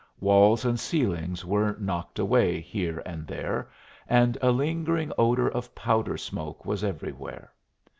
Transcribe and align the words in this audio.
Walls 0.19 0.65
and 0.65 0.79
ceilings 0.79 1.45
were 1.45 1.75
knocked 1.77 2.17
away 2.17 2.59
here 2.59 3.03
and 3.05 3.27
there, 3.27 3.69
and 4.09 4.35
a 4.41 4.49
lingering 4.49 5.11
odor 5.15 5.47
of 5.47 5.75
powder 5.75 6.17
smoke 6.17 6.65
was 6.65 6.83
everywhere. 6.83 7.51